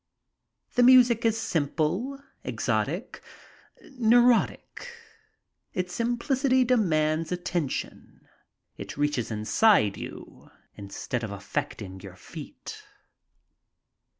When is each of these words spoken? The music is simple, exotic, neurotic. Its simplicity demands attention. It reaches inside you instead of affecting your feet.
The 0.73 0.81
music 0.81 1.25
is 1.25 1.37
simple, 1.39 2.19
exotic, 2.43 3.21
neurotic. 3.99 4.89
Its 5.75 5.93
simplicity 5.93 6.63
demands 6.63 7.31
attention. 7.31 8.27
It 8.77 8.97
reaches 8.97 9.29
inside 9.29 9.97
you 9.97 10.49
instead 10.73 11.23
of 11.23 11.29
affecting 11.31 11.99
your 11.99 12.15
feet. 12.15 12.81